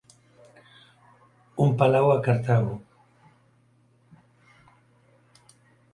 [1.65, 2.73] Un palau a Cartago.